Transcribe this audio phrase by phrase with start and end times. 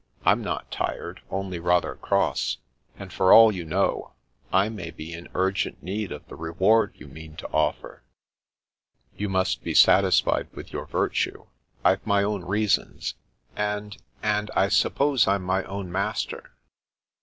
[0.25, 2.57] I'm not tired, only rather cross,
[2.97, 4.13] and for all you know,
[4.51, 8.01] I may be in urgent need of the reward you mean to offer.""
[9.19, 11.45] You must be satisfied with your virtue.
[11.85, 13.97] I've 172 The Princess Passes my own reasons, and—
[14.37, 16.55] and I suppose I'm my own master?"